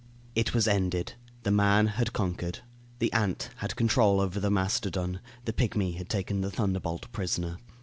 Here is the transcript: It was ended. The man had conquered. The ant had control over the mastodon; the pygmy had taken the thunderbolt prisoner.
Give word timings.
It 0.33 0.55
was 0.55 0.67
ended. 0.67 1.13
The 1.43 1.51
man 1.51 1.85
had 1.85 2.11
conquered. 2.11 2.61
The 2.97 3.13
ant 3.13 3.49
had 3.57 3.75
control 3.75 4.19
over 4.19 4.39
the 4.39 4.49
mastodon; 4.49 5.19
the 5.45 5.53
pygmy 5.53 5.91
had 5.97 6.09
taken 6.09 6.41
the 6.41 6.49
thunderbolt 6.49 7.11
prisoner. 7.11 7.57